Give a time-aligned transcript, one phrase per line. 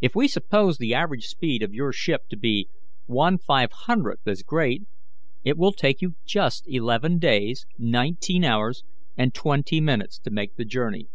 [0.00, 2.68] If we suppose the average speed of your ship to be
[3.06, 4.84] one five hundredth as great,
[5.42, 8.84] it will take you just eleven days, nineteen hours
[9.16, 11.08] and twenty minutes to make the journey.